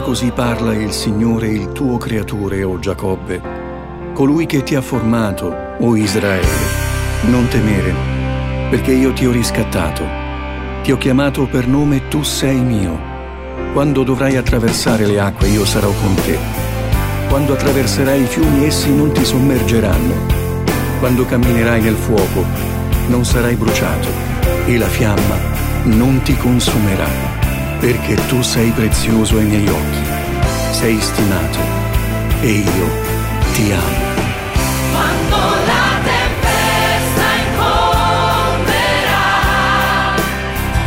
così 0.10 0.32
parla 0.32 0.74
il 0.74 0.92
Signore, 0.92 1.50
il 1.50 1.72
tuo 1.72 1.98
creatore, 1.98 2.64
o 2.64 2.80
Giacobbe, 2.80 3.40
colui 4.16 4.48
che 4.48 4.64
ti 4.64 4.74
ha 4.74 4.82
formato, 4.82 5.56
o 5.78 5.96
Israele. 5.96 6.48
Non 7.26 7.48
temere, 7.48 7.94
perché 8.72 8.92
io 8.92 9.14
ti 9.14 9.28
ho 9.28 9.32
riscattato. 9.32 10.04
Ti 10.82 10.92
ho 10.92 10.98
chiamato 10.98 11.46
per 11.46 11.68
nome, 11.68 12.08
tu 12.08 12.24
sei 12.24 12.60
mio. 12.60 13.00
Quando 13.72 14.02
dovrai 14.02 14.36
attraversare 14.36 15.06
le 15.06 15.20
acque, 15.20 15.48
io 15.48 15.64
sarò 15.64 15.92
con 15.92 16.16
te. 16.26 16.40
Quando 17.28 17.54
attraverserai 17.54 18.24
i 18.24 18.26
fiumi, 18.26 18.66
essi 18.66 18.92
non 18.92 19.12
ti 19.12 19.24
sommergeranno. 19.24 20.16
Quando 20.98 21.24
camminerai 21.24 21.82
nel 21.82 21.94
fuoco, 21.94 22.46
non 23.10 23.24
sarai 23.26 23.54
bruciato, 23.54 24.08
e 24.66 24.76
la 24.76 24.88
fiamma 24.88 25.38
non 25.84 26.20
ti 26.24 26.36
consumerà, 26.36 27.39
perché 27.80 28.16
tu 28.28 28.42
sei 28.42 28.72
prezioso 28.72 29.38
ai 29.38 29.46
miei 29.46 29.68
occhi. 29.68 30.04
Sei 30.72 31.00
stimato, 31.00 31.60
e 32.42 32.50
io 32.50 32.88
ti 33.54 33.72
amo. 33.72 34.08
Quando 34.92 35.38
la 35.66 36.00
tempesta 36.04 37.24
incomberà, 37.46 39.28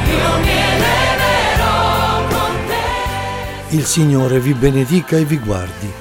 io 0.06 0.38
mi 0.40 0.50
eleverò 0.50 2.26
con 2.28 2.54
te. 2.66 3.74
Il 3.76 3.84
Signore 3.84 4.40
vi 4.40 4.52
benedica 4.52 5.16
e 5.16 5.24
vi 5.24 5.38
guardi. 5.38 5.92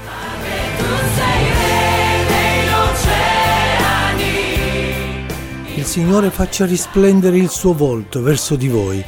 Il 5.76 5.86
Signore 5.88 6.30
faccia 6.30 6.66
risplendere 6.66 7.38
il 7.38 7.50
suo 7.50 7.74
volto 7.74 8.22
verso 8.22 8.56
di 8.56 8.68
voi 8.68 9.04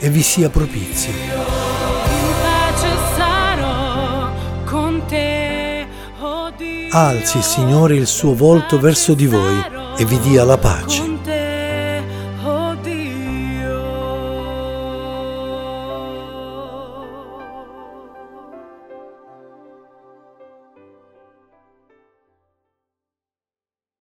e 0.00 0.08
vi 0.08 0.22
sia 0.22 0.48
propizio. 0.48 1.12
Alzi, 6.92 7.40
Signore, 7.42 7.94
il 7.94 8.06
suo 8.06 8.34
volto 8.34 8.80
verso 8.80 9.14
di 9.14 9.26
voi 9.26 9.62
e 9.96 10.04
vi 10.04 10.18
dia 10.18 10.42
la 10.44 10.58
pace. 10.58 11.09